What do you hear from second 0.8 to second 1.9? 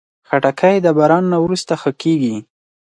د باران نه وروسته